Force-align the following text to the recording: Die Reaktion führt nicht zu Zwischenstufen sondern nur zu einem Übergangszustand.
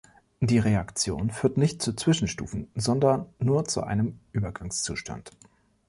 Die 0.39 0.57
Reaktion 0.57 1.29
führt 1.29 1.57
nicht 1.57 1.79
zu 1.79 1.93
Zwischenstufen 1.95 2.71
sondern 2.73 3.27
nur 3.37 3.65
zu 3.65 3.83
einem 3.83 4.19
Übergangszustand. 4.31 5.29